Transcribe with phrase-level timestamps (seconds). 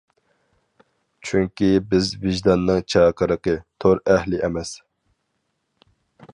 [1.29, 3.55] چۈنكى بىز ۋىجداننىڭ چاقىرىقى،
[3.85, 4.73] تور ئەھلى ئەمەس.